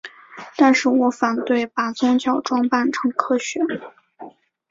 [0.57, 3.59] 但是我反对把宗教装扮成科学。